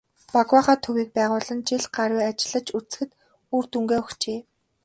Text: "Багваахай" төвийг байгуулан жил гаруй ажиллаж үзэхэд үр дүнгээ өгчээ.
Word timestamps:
"Багваахай" 0.33 0.77
төвийг 0.85 1.09
байгуулан 1.17 1.59
жил 1.67 1.83
гаруй 1.95 2.21
ажиллаж 2.29 2.67
үзэхэд 2.77 3.11
үр 3.55 3.65
дүнгээ 3.71 3.99
өгчээ. 4.03 4.39